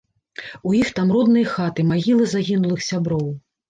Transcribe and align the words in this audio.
У 0.69 0.73
іх 0.79 0.89
там 1.01 1.13
родныя 1.17 1.53
хаты, 1.53 1.87
магілы 1.93 2.23
загінулых 2.35 2.87
сяброў. 2.93 3.27